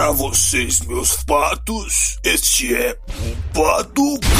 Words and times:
Pra 0.00 0.12
vocês, 0.12 0.80
meus 0.86 1.22
patos, 1.24 2.18
este 2.24 2.74
é 2.74 2.98
o 3.06 3.52
Paducast. 3.52 4.30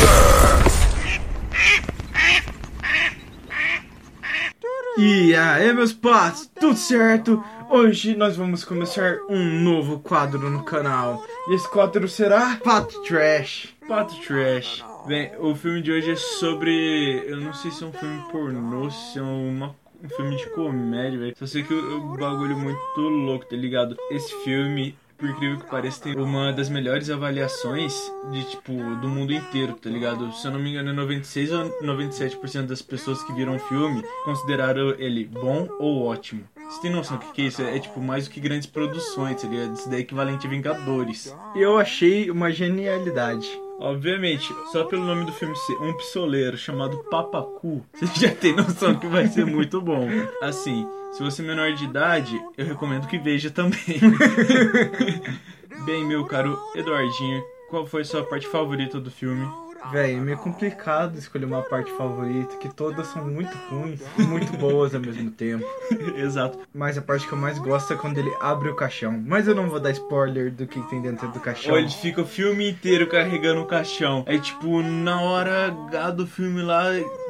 E 4.97 5.35
aí, 5.35 5.71
meus 5.75 5.93
patos, 5.93 6.51
tudo 6.59 6.79
certo? 6.79 7.45
Hoje 7.69 8.17
nós 8.17 8.39
vamos 8.39 8.65
começar 8.65 9.19
um 9.29 9.61
novo 9.61 9.99
quadro 9.99 10.49
no 10.49 10.65
canal. 10.65 11.23
E 11.51 11.55
esse 11.55 11.69
quadro 11.69 12.09
será 12.09 12.59
Pato 12.65 13.03
Trash. 13.03 13.69
Pato 13.87 14.19
Trash. 14.23 14.83
Bem, 15.07 15.31
o 15.39 15.55
filme 15.55 15.83
de 15.83 15.93
hoje 15.93 16.13
é 16.13 16.17
sobre. 16.17 17.23
Eu 17.27 17.37
não 17.37 17.53
sei 17.53 17.71
se 17.71 17.85
é 17.85 17.87
um 17.87 17.93
filme 17.93 18.23
pornô, 18.33 18.91
se 18.91 19.19
é 19.19 19.23
uma 19.23 19.77
um 20.03 20.09
filme 20.09 20.37
de 20.37 20.49
comédia, 20.55 21.19
velho. 21.19 21.35
Só 21.39 21.47
sei 21.47 21.63
que 21.63 21.75
o, 21.75 22.15
o 22.15 22.17
bagulho 22.17 22.53
é 22.53 22.57
muito 22.57 23.01
louco, 23.01 23.45
tá 23.45 23.55
ligado? 23.55 23.99
Esse 24.11 24.35
filme 24.43 24.97
por 25.21 25.29
incrível 25.29 25.59
que 25.59 25.71
pareça, 25.71 26.03
tem 26.03 26.17
uma 26.17 26.51
das 26.51 26.71
melhores 26.71 27.11
avaliações 27.11 27.95
de, 28.33 28.43
tipo, 28.45 28.73
do 28.73 29.09
mundo 29.09 29.33
inteiro, 29.35 29.75
tá 29.75 29.91
ligado? 29.91 30.33
Se 30.33 30.47
eu 30.47 30.51
não 30.51 30.59
me 30.59 30.71
engano, 30.71 30.95
96 30.95 31.53
ou 31.53 31.71
97% 31.83 32.67
das 32.67 32.81
pessoas 32.81 33.23
que 33.23 33.33
viram 33.35 33.55
o 33.55 33.59
filme 33.59 34.03
consideraram 34.25 34.95
ele 34.99 35.27
bom 35.27 35.69
ou 35.79 36.07
ótimo. 36.07 36.43
Você 36.57 36.81
tem 36.81 36.91
noção 36.91 37.19
do 37.19 37.27
que, 37.27 37.33
que 37.33 37.43
é 37.43 37.45
isso? 37.45 37.63
É, 37.63 37.79
tipo, 37.79 38.01
mais 38.01 38.25
do 38.25 38.31
que 38.31 38.41
grandes 38.41 38.67
produções, 38.67 39.43
tá? 39.43 39.49
Isso 39.49 39.89
daí 39.91 39.99
é 39.99 40.03
equivalente 40.03 40.47
a 40.47 40.51
Vingadores. 40.51 41.37
Eu 41.55 41.79
achei 41.79 42.31
uma 42.31 42.51
genialidade. 42.51 43.49
Obviamente, 43.81 44.55
só 44.71 44.85
pelo 44.85 45.05
nome 45.05 45.25
do 45.25 45.33
filme 45.33 45.57
ser 45.57 45.73
um 45.79 45.95
pistoleiro 45.95 46.59
chamado 46.59 46.99
Papacu, 47.11 47.83
você 47.95 48.27
já 48.27 48.35
tem 48.35 48.55
noção 48.55 48.95
que 48.95 49.07
vai 49.07 49.27
ser 49.27 49.47
muito 49.47 49.81
bom. 49.81 50.07
Assim, 50.43 50.87
se 51.13 51.23
você 51.23 51.41
é 51.41 51.47
menor 51.47 51.73
de 51.73 51.85
idade, 51.85 52.39
eu 52.59 52.67
recomendo 52.67 53.09
que 53.09 53.19
veja 53.19 53.51
também. 53.51 53.81
Bem, 55.87 56.05
meu 56.05 56.27
caro 56.27 56.59
Eduardinho, 56.77 57.43
qual 57.71 57.87
foi 57.87 58.05
sua 58.05 58.23
parte 58.23 58.47
favorita 58.47 59.01
do 59.01 59.11
filme? 59.11 59.49
Véi, 59.91 60.15
é 60.15 60.21
meio 60.21 60.39
complicado 60.39 61.17
escolher 61.19 61.47
uma 61.47 61.63
parte 61.63 61.91
favorita, 61.93 62.57
que 62.57 62.69
todas 62.69 63.07
são 63.09 63.27
muito 63.27 63.57
ruins 63.71 64.01
e 64.19 64.23
muito 64.23 64.53
boas 64.57 64.95
ao 64.95 65.01
mesmo 65.01 65.31
tempo. 65.31 65.65
Exato. 66.17 66.59
Mas 66.73 66.99
a 66.99 67.03
parte 67.03 67.27
que 67.27 67.33
eu 67.33 67.39
mais 67.39 67.59
gosto 67.59 67.93
é 67.93 67.97
quando 67.97 68.19
ele 68.19 68.33
abre 68.41 68.69
o 68.69 68.77
caixão. 68.77 69.23
Mas 69.27 69.49
eu 69.49 69.55
não 69.55 69.69
vou 69.69 69.81
dar 69.81 69.91
spoiler 69.91 70.53
do 70.53 70.67
que 70.67 70.81
tem 70.89 71.01
dentro 71.01 71.29
do 71.29 71.41
caixão. 71.41 71.73
Ou 71.73 71.79
ele 71.79 71.89
fica 71.89 72.23
o 72.23 72.27
filme 72.27 72.71
inteiro 72.71 73.07
carregando 73.09 73.63
o 73.63 73.67
caixão. 73.67 74.25
É 74.27 74.39
tipo, 74.39 74.83
na 74.83 75.21
hora 75.23 75.67
H 75.67 76.11
do 76.11 76.27
filme 76.27 76.63
lá, 76.63 76.85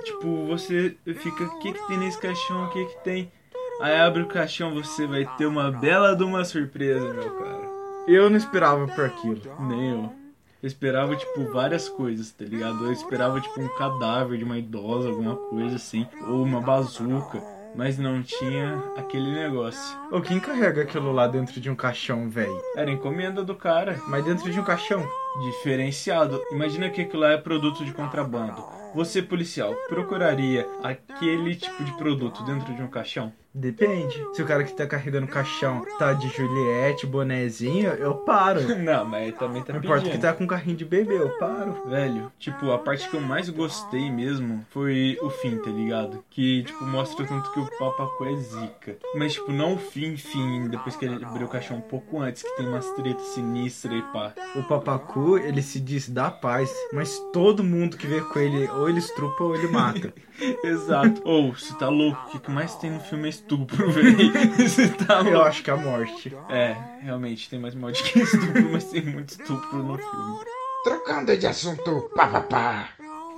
tipo, 0.05 0.47
você 0.47 0.97
fica, 1.17 1.45
o 1.45 1.59
que 1.61 1.73
que 1.73 1.87
tem 1.87 1.99
nesse 1.99 2.19
caixão, 2.19 2.67
o 2.67 2.71
que 2.71 2.85
que 2.85 3.05
tem? 3.05 3.33
Aí 3.81 3.99
abre 3.99 4.23
o 4.23 4.27
caixão, 4.27 4.75
você 4.75 5.07
vai 5.07 5.25
ter 5.39 5.47
uma 5.47 5.71
bela 5.71 6.15
de 6.15 6.23
uma 6.23 6.45
surpresa, 6.45 7.15
meu 7.15 7.31
cara. 7.31 7.71
Eu 8.07 8.29
não 8.29 8.37
esperava 8.37 8.87
por 8.87 9.05
aquilo. 9.05 9.41
Nem 9.61 9.91
eu. 9.93 10.20
Eu 10.63 10.67
esperava, 10.67 11.17
tipo, 11.17 11.51
várias 11.53 11.89
coisas, 11.89 12.31
tá 12.33 12.45
ligado? 12.45 12.85
Eu 12.85 12.93
esperava, 12.93 13.41
tipo, 13.41 13.59
um 13.61 13.69
cadáver 13.79 14.37
de 14.37 14.45
uma 14.45 14.59
idosa, 14.59 15.09
alguma 15.09 15.35
coisa 15.35 15.77
assim. 15.77 16.07
Ou 16.29 16.43
uma 16.43 16.61
bazuca. 16.61 17.43
Mas 17.75 17.97
não 17.97 18.23
tinha 18.23 18.83
aquele 18.97 19.31
negócio. 19.31 19.97
Ô, 20.11 20.21
quem 20.21 20.39
carrega 20.39 20.83
aquilo 20.83 21.13
lá 21.13 21.27
dentro 21.27 21.61
de 21.61 21.71
um 21.71 21.75
caixão, 21.75 22.29
véi? 22.29 22.51
Era 22.77 22.91
encomenda 22.91 23.43
do 23.43 23.55
cara. 23.55 23.99
Mas 24.09 24.25
dentro 24.25 24.51
de 24.51 24.61
um 24.61 24.65
caixão. 24.65 25.03
Diferenciado. 25.39 26.43
Imagina 26.51 26.91
que 26.91 27.03
aquilo 27.03 27.23
lá 27.23 27.33
é 27.33 27.39
produto 27.39 27.85
de 27.85 27.93
contrabando. 27.93 28.65
Você, 28.95 29.23
policial, 29.23 29.75
procuraria 29.89 30.67
aquele 30.83 31.55
tipo 31.55 31.85
de 31.85 31.97
produto 31.97 32.43
dentro 32.43 32.75
de 32.75 32.83
um 32.83 32.89
caixão? 32.89 33.33
Depende. 33.53 34.25
Se 34.33 34.43
o 34.43 34.47
cara 34.47 34.63
que 34.63 34.73
tá 34.73 34.87
carregando 34.87 35.27
o 35.27 35.29
caixão 35.31 35.85
tá 35.99 36.13
de 36.13 36.29
Juliette, 36.29 37.05
bonezinho, 37.05 37.91
eu 37.91 38.15
paro. 38.15 38.61
Não, 38.79 39.05
mas 39.05 39.35
também 39.37 39.63
tá 39.63 39.73
Não 39.73 39.81
importa 39.81 40.09
que 40.09 40.19
tá 40.19 40.33
com 40.33 40.47
carrinho 40.47 40.77
de 40.77 40.85
bebê, 40.85 41.19
eu 41.19 41.31
paro. 41.31 41.83
Velho, 41.89 42.31
tipo, 42.39 42.71
a 42.71 42.79
parte 42.79 43.09
que 43.09 43.17
eu 43.17 43.21
mais 43.21 43.49
gostei 43.51 44.09
mesmo 44.09 44.65
foi 44.71 45.19
o 45.21 45.31
fim, 45.31 45.59
tá 45.59 45.71
ligado? 45.71 46.25
Que, 46.31 46.63
tipo, 46.63 46.85
mostra 46.85 47.27
tanto 47.27 47.53
que 47.53 47.59
o 47.59 47.69
papacu 47.77 48.25
é 48.25 48.37
zica. 48.37 48.97
Mas, 49.17 49.33
tipo, 49.33 49.51
não 49.51 49.75
o 49.75 49.79
fim, 49.79 50.17
fim, 50.17 50.69
depois 50.69 50.95
que 50.95 51.05
ele 51.05 51.25
abriu 51.25 51.47
o 51.47 51.51
caixão 51.51 51.79
um 51.79 51.83
pouco 51.83 52.21
antes, 52.21 52.45
que 52.45 52.57
tem 52.57 52.69
umas 52.69 52.89
tretas 52.91 53.27
sinistras 53.29 53.99
e 53.99 54.03
pá. 54.13 54.33
O 54.55 54.63
papacu, 54.63 55.20
ele 55.39 55.63
se 55.63 55.81
diz 55.81 56.09
da 56.09 56.31
paz, 56.31 56.71
mas 56.93 57.19
todo 57.33 57.65
mundo 57.65 57.97
que 57.97 58.07
vê 58.07 58.21
com 58.21 58.39
ele, 58.39 58.69
ou 58.69 58.89
ele 58.89 58.99
estrupa 58.99 59.45
ou 59.45 59.55
ele 59.55 59.69
mata. 59.69 60.13
Exato. 60.65 61.21
Ou, 61.25 61.53
você 61.53 61.75
tá 61.75 61.89
louco, 61.89 62.21
o 62.27 62.31
que 62.31 62.39
que 62.39 62.51
mais 62.51 62.75
tem 62.77 62.91
no 62.91 63.01
filme 63.01 63.27
é 63.27 63.31
estupro, 63.31 63.91
velho. 63.93 64.33
Você 64.57 64.89
tá 64.89 65.21
louco. 65.21 65.31
eu 65.31 65.43
acho 65.43 65.63
que 65.63 65.71
é 65.71 65.73
a 65.73 65.77
morte. 65.77 66.37
É, 66.49 66.77
realmente, 67.03 67.49
tem 67.49 67.59
mais 67.59 67.75
morte 67.75 68.03
que 68.03 68.21
estupro, 68.21 68.73
mas 68.73 68.85
tem 68.85 69.03
muito 69.03 69.31
estupro 69.31 69.83
no 69.83 69.99
filme. 69.99 70.39
Trocando 70.83 71.37
de 71.37 71.47
assunto, 71.47 72.11
pá, 72.15 72.27
pá, 72.27 72.41
pá. 72.41 72.89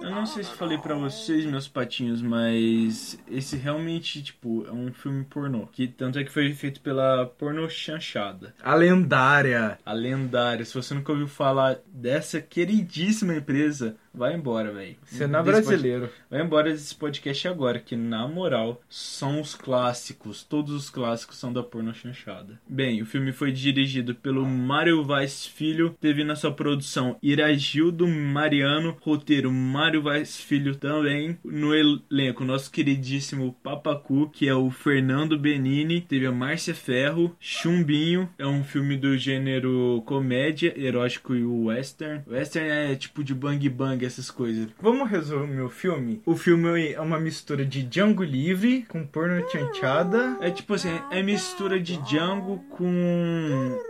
Eu 0.03 0.11
não 0.11 0.27
sei 0.27 0.43
se 0.43 0.51
falei 0.55 0.79
pra 0.79 0.95
vocês, 0.95 1.45
meus 1.45 1.69
patinhos, 1.69 2.21
mas 2.21 3.19
esse 3.31 3.57
realmente, 3.57 4.23
tipo, 4.23 4.65
é 4.67 4.73
um 4.73 4.93
filme 4.93 5.25
pornô. 5.25 5.67
Que 5.67 5.87
tanto 5.87 6.19
é 6.19 6.25
que 6.25 6.33
foi 6.33 6.53
feito 6.55 6.81
pela 6.81 7.27
Porno 7.27 7.69
Chanchada. 7.71 8.55
A 8.63 8.75
lendária. 8.75 9.79
A 9.85 9.93
lendária. 9.93 10.65
Se 10.65 10.75
você 10.75 10.93
nunca 10.95 11.13
ouviu 11.13 11.29
falar 11.29 11.79
dessa 11.93 12.41
queridíssima 12.41 13.35
empresa, 13.37 13.97
vai 14.13 14.35
embora, 14.35 14.73
velho. 14.73 14.97
Não 15.29 15.39
é 15.39 15.43
brasileiro. 15.43 16.07
pod- 16.09 16.13
Vai 16.31 16.43
embora 16.43 16.71
desse 16.71 16.95
podcast 16.95 17.47
agora, 17.49 17.79
que 17.79 17.95
na 17.97 18.27
moral, 18.27 18.81
são 18.89 19.41
os 19.41 19.55
clássicos. 19.55 20.43
Todos 20.43 20.73
os 20.75 20.91
clássicos 20.91 21.37
são 21.39 21.53
da 21.53 21.63
Porno 21.63 21.95
Chanchada. 21.95 22.61
Bem, 22.69 23.03
o 23.03 23.07
filme 23.07 23.33
foi 23.33 23.53
dirigido 23.53 24.15
pelo 24.15 24.45
Mário 24.47 25.05
Vaz 25.05 25.47
Filho. 25.47 25.97
Teve 26.01 26.25
na 26.25 26.35
sua 26.37 26.53
produção 26.53 27.17
Iragildo 27.23 28.07
Mariano. 28.09 28.97
Roteiro 29.01 29.51
Mário 29.53 29.92
Vaz 30.01 30.41
Filho 30.41 30.77
também. 30.77 31.37
No 31.45 31.75
elenco, 31.75 32.45
nosso 32.45 32.71
queridíssimo 32.71 33.57
Papacu, 33.63 34.31
que 34.31 34.49
é 34.49 34.55
o 34.55 34.71
Fernando 34.71 35.39
Benini. 35.39 36.01
Teve 36.01 36.27
a 36.27 36.33
Márcia 36.33 36.75
Ferro. 36.75 37.37
Chumbinho. 37.41 38.29
É 38.39 38.47
um 38.47 38.63
filme 38.63 38.97
do 38.97 39.19
gênero 39.19 40.03
comédia, 40.07 40.73
erótico 40.77 41.35
e 41.35 41.45
western. 41.45 42.23
Western 42.27 42.69
é 42.69 42.95
tipo 42.95 43.25
de 43.25 43.35
bang 43.35 43.69
bang, 43.69 44.05
essas 44.05 44.31
coisas. 44.31 44.69
Vamos 44.81 45.11
resumir 45.11 45.61
o 45.61 45.69
filme? 45.69 46.23
O 46.25 46.37
filme 46.37 46.93
é 46.93 47.01
uma 47.01 47.19
mistura 47.19 47.65
de 47.65 47.83
Django 47.83 48.23
Livre 48.23 48.85
com 48.89 49.05
porno 49.05 49.45
chanchada. 49.51 50.39
É 50.41 50.51
tipo 50.51 50.75
assim, 50.75 51.01
é 51.11 51.23
mistura 51.23 51.81
de 51.81 51.97
Django 51.99 52.59
com 52.71 52.87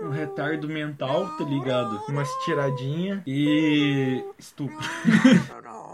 um 0.02 0.10
retardo 0.10 0.68
mental, 0.68 1.28
tá 1.36 1.44
ligado? 1.44 2.00
Umas 2.08 2.28
tiradinhas. 2.44 3.20
E 3.26 4.24
estupro. 4.38 4.76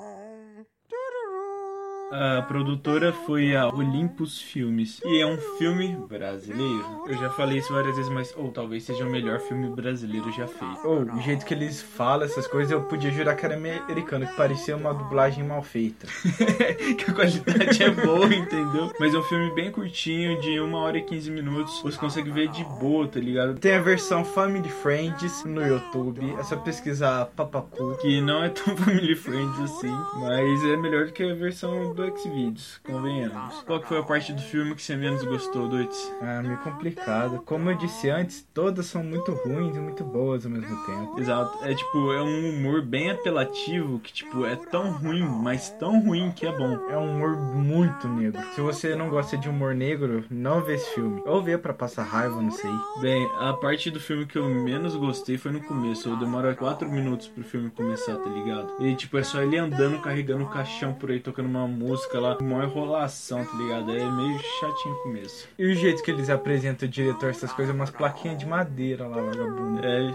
A 2.10 2.40
produtora 2.40 3.12
foi 3.12 3.54
a 3.54 3.68
Olympus 3.68 4.40
Filmes. 4.40 4.98
E 5.04 5.20
é 5.20 5.26
um 5.26 5.36
filme 5.58 5.94
brasileiro. 6.08 7.04
Eu 7.06 7.18
já 7.18 7.28
falei 7.30 7.58
isso 7.58 7.72
várias 7.72 7.96
vezes, 7.96 8.10
mas 8.10 8.34
ou 8.34 8.50
talvez 8.50 8.84
seja 8.84 9.04
o 9.04 9.10
melhor 9.10 9.40
filme 9.40 9.68
brasileiro 9.68 10.32
já 10.32 10.46
feito. 10.46 10.86
Ou, 10.86 11.02
o 11.02 11.20
jeito 11.20 11.44
que 11.44 11.52
eles 11.52 11.82
falam 11.82 12.24
essas 12.24 12.46
coisas, 12.46 12.72
eu 12.72 12.82
podia 12.82 13.10
jurar 13.10 13.36
que 13.36 13.44
era 13.44 13.56
americano, 13.56 14.26
que 14.26 14.34
parecia 14.36 14.74
uma 14.74 14.94
dublagem 14.94 15.44
mal 15.44 15.62
feita. 15.62 16.06
que 16.96 17.10
a 17.10 17.12
qualidade 17.12 17.82
é 17.82 17.90
boa, 17.90 18.34
entendeu? 18.34 18.90
Mas 18.98 19.12
é 19.12 19.18
um 19.18 19.22
filme 19.24 19.54
bem 19.54 19.70
curtinho, 19.70 20.40
de 20.40 20.58
1 20.58 20.74
hora 20.74 20.96
e 20.96 21.02
15 21.02 21.30
minutos. 21.30 21.82
Você 21.82 21.98
consegue 21.98 22.30
ver 22.30 22.48
de 22.48 22.64
boa, 22.64 23.06
tá 23.06 23.20
ligado? 23.20 23.58
Tem 23.58 23.74
a 23.74 23.82
versão 23.82 24.24
Family 24.24 24.70
Friends 24.70 25.44
no 25.44 25.66
YouTube. 25.66 26.34
É 26.38 26.42
só 26.42 26.56
pesquisar 26.56 27.26
Papacu. 27.36 27.98
Que 28.00 28.20
não 28.22 28.42
é 28.42 28.48
tão 28.48 28.74
family 28.78 29.14
friendly 29.14 29.64
assim, 29.64 29.94
mas 30.20 30.64
é 30.64 30.76
melhor 30.76 31.04
do 31.04 31.12
que 31.12 31.22
a 31.22 31.34
versão 31.34 31.97
do 31.98 32.16
Xvideos, 32.16 32.80
convenhamos. 32.86 33.62
Qual 33.62 33.82
foi 33.82 33.98
a 33.98 34.02
parte 34.04 34.32
do 34.32 34.40
filme 34.40 34.76
que 34.76 34.82
você 34.82 34.94
menos 34.94 35.24
gostou, 35.24 35.68
Duitz? 35.68 36.12
Ah, 36.22 36.40
meio 36.42 36.58
complicado. 36.58 37.42
Como 37.44 37.68
eu 37.68 37.76
disse 37.76 38.08
antes, 38.08 38.46
todas 38.54 38.86
são 38.86 39.02
muito 39.02 39.32
ruins 39.32 39.76
e 39.76 39.80
muito 39.80 40.04
boas 40.04 40.46
ao 40.46 40.52
mesmo 40.52 40.76
tempo. 40.86 41.18
Exato, 41.18 41.58
é 41.64 41.74
tipo, 41.74 42.12
é 42.12 42.22
um 42.22 42.50
humor 42.50 42.82
bem 42.82 43.10
apelativo 43.10 43.98
que, 43.98 44.12
tipo, 44.12 44.46
é 44.46 44.54
tão 44.54 44.92
ruim, 44.92 45.24
mas 45.24 45.70
tão 45.70 46.00
ruim 46.00 46.30
que 46.30 46.46
é 46.46 46.56
bom. 46.56 46.78
É 46.88 46.96
um 46.96 47.16
humor 47.16 47.36
muito 47.36 48.06
negro. 48.06 48.40
Se 48.54 48.60
você 48.60 48.94
não 48.94 49.10
gosta 49.10 49.36
de 49.36 49.48
humor 49.48 49.74
negro, 49.74 50.24
não 50.30 50.60
vê 50.60 50.74
esse 50.74 50.94
filme. 50.94 51.20
Ou 51.26 51.42
vê 51.42 51.58
pra 51.58 51.74
passar 51.74 52.04
raiva, 52.04 52.40
não 52.40 52.52
sei. 52.52 52.70
Bem, 53.00 53.28
a 53.40 53.52
parte 53.54 53.90
do 53.90 53.98
filme 53.98 54.24
que 54.24 54.38
eu 54.38 54.48
menos 54.48 54.94
gostei 54.94 55.36
foi 55.36 55.50
no 55.50 55.60
começo. 55.60 56.14
Demora 56.16 56.54
4 56.54 56.88
minutos 56.88 57.26
pro 57.26 57.42
filme 57.42 57.70
começar, 57.70 58.14
tá 58.16 58.30
ligado? 58.30 58.68
E 58.78 58.94
tipo, 58.94 59.18
é 59.18 59.24
só 59.24 59.42
ele 59.42 59.58
andando, 59.58 60.00
carregando 60.00 60.44
o 60.44 60.48
caixão 60.48 60.92
por 60.92 61.10
aí, 61.10 61.18
tocando 61.18 61.46
uma 61.48 61.66
música 61.66 61.87
lá, 62.14 62.36
uma 62.40 62.64
enrolação, 62.64 63.44
tá 63.44 63.56
ligado? 63.56 63.90
É 63.90 64.10
meio 64.10 64.38
chatinho 64.60 64.94
o 64.94 65.02
começo. 65.02 65.48
E 65.58 65.66
o 65.66 65.74
jeito 65.74 66.02
que 66.02 66.10
eles 66.10 66.30
apresentam 66.30 66.88
o 66.88 66.90
diretor, 66.90 67.30
essas 67.30 67.52
coisas, 67.52 67.74
umas 67.74 67.90
plaquinhas 67.90 68.38
de 68.38 68.46
madeira 68.46 69.06
lá, 69.06 69.16
vagabundo. 69.22 69.80
É, 69.84 70.12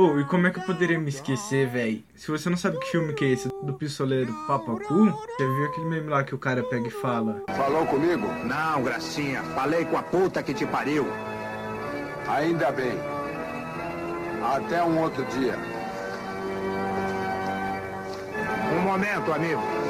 Oh, 0.00 0.16
e 0.16 0.24
como 0.24 0.46
é 0.46 0.50
que 0.52 0.60
eu 0.60 0.62
poderia 0.62 0.96
me 0.96 1.08
esquecer, 1.08 1.66
véi? 1.66 2.04
Se 2.14 2.30
você 2.30 2.48
não 2.48 2.56
sabe 2.56 2.78
que 2.78 2.86
filme 2.86 3.12
que 3.14 3.24
é 3.24 3.28
esse 3.30 3.48
do 3.64 3.72
pistoleiro 3.72 4.32
Papacu, 4.46 5.06
você 5.06 5.44
viu 5.44 5.64
aquele 5.64 5.86
meme 5.86 6.08
lá 6.08 6.22
que 6.22 6.32
o 6.36 6.38
cara 6.38 6.62
pega 6.62 6.86
e 6.86 6.90
fala? 6.90 7.42
Falou 7.56 7.84
comigo? 7.84 8.28
Não, 8.44 8.84
Gracinha, 8.84 9.42
falei 9.42 9.84
com 9.86 9.96
a 9.96 10.02
puta 10.04 10.40
que 10.40 10.54
te 10.54 10.64
pariu. 10.64 11.04
Ainda 12.28 12.70
bem. 12.70 12.92
Até 14.40 14.84
um 14.84 15.00
outro 15.00 15.24
dia. 15.24 15.56
Um 18.76 18.82
momento, 18.82 19.32
amigo. 19.32 19.87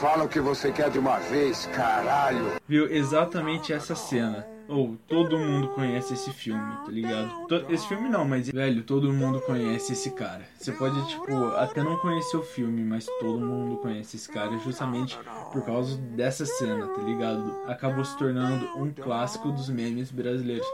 Fala 0.00 0.24
o 0.24 0.28
que 0.28 0.40
você 0.40 0.72
quer 0.72 0.90
de 0.90 0.98
uma 0.98 1.18
vez, 1.18 1.66
caralho. 1.74 2.52
Viu 2.66 2.90
exatamente 2.90 3.72
essa 3.72 3.94
cena. 3.94 4.46
Ou 4.66 4.96
todo 5.08 5.36
mundo 5.36 5.68
conhece 5.70 6.14
esse 6.14 6.30
filme, 6.32 6.72
tá 6.84 6.90
ligado? 6.92 7.28
To- 7.48 7.66
Esse 7.68 7.88
filme 7.88 8.08
não, 8.08 8.24
mas 8.24 8.48
velho, 8.48 8.84
todo 8.84 9.12
mundo 9.12 9.40
conhece 9.40 9.92
esse 9.94 10.12
cara. 10.12 10.42
Você 10.56 10.70
pode, 10.70 11.08
tipo, 11.08 11.44
até 11.56 11.82
não 11.82 11.96
conhecer 11.96 12.36
o 12.36 12.42
filme, 12.42 12.84
mas 12.84 13.04
todo 13.18 13.40
mundo 13.44 13.78
conhece 13.78 14.16
esse 14.16 14.28
cara 14.28 14.56
justamente 14.58 15.18
por 15.52 15.64
causa 15.64 15.96
dessa 15.96 16.46
cena, 16.46 16.86
tá 16.86 17.02
ligado? 17.02 17.52
Acabou 17.66 18.04
se 18.04 18.16
tornando 18.16 18.64
um 18.80 18.92
clássico 18.92 19.50
dos 19.50 19.68
memes 19.68 20.12
brasileiros. 20.12 20.66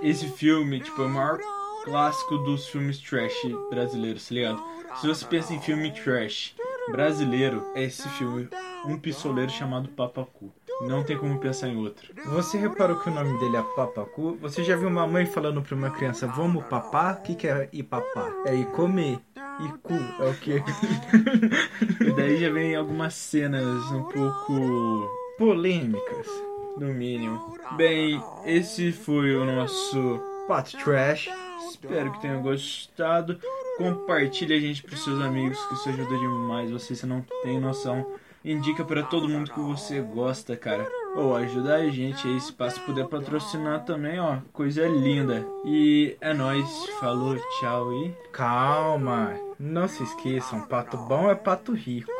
Esse 0.00 0.26
filme, 0.28 0.80
tipo, 0.80 1.02
é 1.02 1.04
o 1.04 1.10
maior 1.10 1.38
clássico 1.84 2.38
dos 2.38 2.66
filmes 2.66 2.98
trash 2.98 3.34
brasileiros, 3.68 4.26
tá 4.26 4.34
ligado? 4.34 4.64
Se 5.02 5.06
você 5.06 5.22
pensa 5.26 5.52
em 5.52 5.60
filme 5.60 5.92
trash 5.92 6.54
brasileiro, 6.90 7.64
é 7.74 7.82
esse 7.84 8.08
filme, 8.10 8.48
Um 8.86 8.98
Pistoleiro 8.98 9.50
chamado 9.50 9.88
Papacu. 9.88 10.52
Não 10.82 11.04
tem 11.04 11.16
como 11.16 11.38
pensar 11.38 11.68
em 11.68 11.76
outro. 11.76 12.12
Você 12.26 12.58
reparou 12.58 12.98
que 12.98 13.08
o 13.08 13.14
nome 13.14 13.38
dele 13.38 13.56
é 13.56 13.62
Papacu? 13.76 14.36
Você 14.40 14.64
já 14.64 14.76
viu 14.76 14.88
uma 14.88 15.06
mãe 15.06 15.24
falando 15.24 15.62
pra 15.62 15.74
uma 15.76 15.90
criança, 15.90 16.26
vamos 16.26 16.64
papar? 16.64 17.14
O 17.14 17.22
que, 17.22 17.34
que 17.36 17.46
é 17.46 17.68
ir 17.72 17.84
papar? 17.84 18.32
É 18.44 18.54
ir 18.54 18.66
comer. 18.72 19.18
E 19.36 19.68
cu 19.82 19.94
é 19.94 20.28
o 20.28 20.34
que? 20.34 20.62
E 22.04 22.12
daí 22.12 22.38
já 22.38 22.50
vem 22.50 22.74
algumas 22.74 23.14
cenas 23.14 23.88
um 23.92 24.02
pouco 24.02 25.08
Polêmicas. 25.38 26.26
no 26.76 26.92
mínimo. 26.92 27.56
Bem, 27.76 28.20
esse 28.44 28.90
foi 28.92 29.36
o 29.36 29.44
nosso. 29.44 30.20
Pato 30.48 30.76
Trash. 30.78 31.30
Espero 31.70 32.12
que 32.12 32.20
tenham 32.20 32.42
gostado. 32.42 33.38
Compartilhe 33.76 34.54
a 34.54 34.60
gente 34.60 34.82
pros 34.82 35.02
seus 35.02 35.20
amigos, 35.20 35.58
que 35.66 35.74
isso 35.74 35.88
ajuda 35.88 36.16
demais. 36.16 36.70
Você, 36.70 36.94
se 36.94 37.06
não 37.06 37.24
tem 37.42 37.58
noção, 37.58 38.06
indica 38.44 38.84
pra 38.84 39.02
todo 39.02 39.28
mundo 39.28 39.50
que 39.50 39.60
você 39.60 40.00
gosta, 40.00 40.56
cara. 40.56 40.86
Ou 41.16 41.34
ajuda 41.36 41.76
a 41.76 41.90
gente 41.90 42.26
aí, 42.26 42.40
se 42.40 42.52
passa 42.52 42.80
puder 42.80 43.06
patrocinar 43.06 43.84
também, 43.84 44.18
ó. 44.20 44.38
Coisa 44.52 44.86
linda. 44.86 45.44
E 45.64 46.16
é 46.20 46.32
nóis. 46.34 46.68
Falou, 47.00 47.36
tchau 47.60 47.92
e. 47.92 48.14
Calma. 48.32 49.32
Não 49.58 49.88
se 49.88 50.02
esqueçam, 50.02 50.62
pato 50.62 50.96
bom 50.96 51.30
é 51.30 51.34
pato 51.34 51.72
rico. 51.72 52.10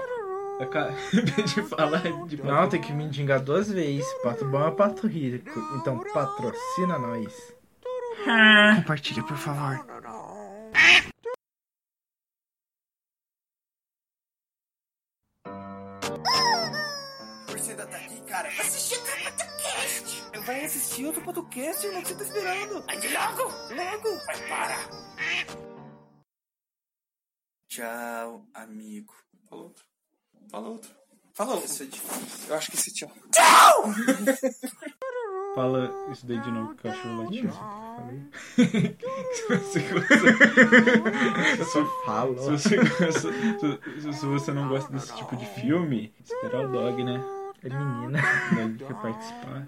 Acabei 0.61 0.95
de 1.45 1.63
falar 1.63 2.03
de 2.27 2.43
Não, 2.43 2.69
tem 2.69 2.81
que 2.81 2.93
me 2.93 3.05
indicar 3.05 3.41
duas 3.41 3.71
vezes. 3.71 4.07
Pato 4.23 4.45
bom 4.45 4.67
é 4.67 4.71
pato 4.71 5.07
rico. 5.07 5.59
Então 5.77 5.99
patrocina 6.13 6.99
nós. 6.99 7.55
Compartilha, 8.77 9.23
por 9.25 9.37
favor. 9.37 9.94
Você 17.65 17.71
ainda 17.71 17.87
tá 17.87 17.97
aqui, 17.97 18.21
cara? 18.25 18.49
Assistir 18.49 18.99
outro 18.99 19.25
podcast. 19.25 20.23
Vai 20.45 20.65
assistir 20.67 21.07
outro 21.07 21.25
podcast, 21.25 21.87
irmão, 21.87 22.03
que 22.03 22.09
você 22.09 22.15
tá 22.15 22.25
esperando. 22.25 22.85
Aí 22.87 22.99
logo. 23.15 23.43
Logo. 23.75 24.27
Vai, 24.27 24.49
para. 24.49 24.77
Tchau, 27.67 28.47
amigo. 28.53 29.15
Fala 29.49 29.63
outro. 29.63 29.85
Fala 30.51 30.69
outro. 30.69 30.91
Fala 31.33 31.55
outro. 31.55 31.65
Isso 31.65 31.83
é 31.85 31.87
difícil. 31.87 32.49
Eu 32.51 32.55
acho 32.55 32.71
que 32.71 32.77
esse 32.77 32.93
tchau. 32.93 33.11
Fala 35.55 35.91
isso 36.11 36.27
daí 36.27 36.41
de 36.41 36.51
novo, 36.51 36.77
eu 36.83 36.91
acho 36.91 37.17
latinho. 37.17 37.53
se 38.57 39.49
você 39.49 39.81
gosta. 39.81 40.15
Eu 41.59 41.65
só 41.65 41.87
falo. 42.05 42.37
Se 42.37 42.51
você, 42.51 42.77
gosta, 42.77 44.13
se 44.13 44.27
você 44.27 44.53
não 44.53 44.69
gosta 44.69 44.93
desse 44.93 45.15
tipo 45.17 45.35
de 45.37 45.47
filme, 45.47 46.13
espera 46.23 46.69
o 46.69 46.73
dog, 46.73 47.03
né? 47.05 47.34
É 47.65 47.69
menina. 47.71 48.21
Quer 48.79 48.95
participar. 48.95 49.67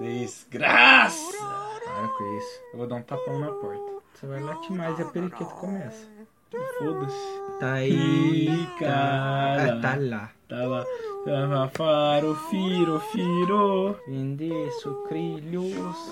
Desgraça! 0.00 1.38
Para 1.84 2.08
com 2.08 2.38
isso. 2.38 2.60
Eu 2.72 2.78
vou 2.78 2.86
dar 2.86 2.96
um 2.96 3.02
tapão 3.02 3.38
na 3.38 3.52
porta. 3.52 3.92
Você 4.14 4.26
vai 4.26 4.40
latir 4.40 4.72
mais 4.72 4.98
e 4.98 5.02
a 5.02 5.04
periquita 5.06 5.44
começa. 5.44 6.06
Foda-se. 6.78 7.58
Tá 7.60 7.74
aí, 7.74 8.48
Ih, 8.48 8.66
cara. 8.78 9.74
Ah, 9.74 9.80
tá 9.80 9.96
lá. 9.96 10.30
Tá 10.48 10.66
lá. 10.66 10.84
Tá 11.24 11.46
lá, 11.46 11.68
Faro, 11.68 12.34
firo, 12.50 12.98
firo. 13.12 13.96
Vender 14.08 14.70
sucrilhos. 14.72 16.08